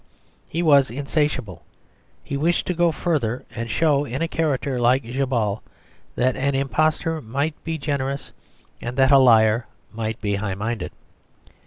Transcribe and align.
He 0.49 0.63
was 0.63 0.89
insatiable: 0.89 1.61
he 2.23 2.35
wished 2.35 2.65
to 2.65 2.73
go 2.73 2.91
further 2.91 3.45
and 3.53 3.69
show 3.69 4.03
in 4.03 4.23
a 4.23 4.27
character 4.27 4.79
like 4.81 5.03
Djabal 5.03 5.61
that 6.15 6.35
an 6.35 6.55
impostor 6.55 7.21
might 7.21 7.53
be 7.63 7.77
generous 7.77 8.31
and 8.81 8.97
that 8.97 9.11
a 9.11 9.19
liar 9.19 9.67
might 9.93 10.19
be 10.19 10.37
high 10.37 10.55
minded. 10.55 10.91